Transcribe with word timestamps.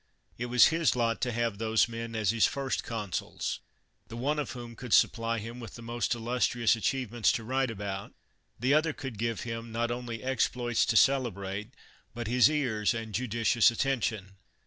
It 0.35 0.47
was 0.47 0.69
his 0.73 0.95
lot 0.95 1.21
to 1.21 1.31
have 1.31 1.59
those 1.59 1.87
men 1.87 2.15
as 2.15 2.31
his 2.31 2.47
first 2.47 2.83
consuls, 2.83 3.59
the 4.07 4.17
one 4.17 4.39
of 4.39 4.53
whom 4.53 4.75
could 4.75 4.93
supply 4.95 5.37
him 5.37 5.59
with 5.59 5.75
the 5.75 5.83
most 5.83 6.15
illustrious 6.15 6.75
achievements 6.75 7.31
to 7.33 7.43
write 7.43 7.69
about, 7.69 8.15
the 8.59 8.73
other 8.73 8.93
could 8.93 9.19
give 9.19 9.41
him, 9.41 9.71
not 9.71 9.91
only 9.91 10.23
exploits 10.23 10.87
to 10.87 10.97
celebrate, 10.97 11.75
but 12.15 12.25
his 12.25 12.49
ears 12.49 12.95
and 12.95 13.13
judicious 13.13 13.69
attention. 13.69 14.37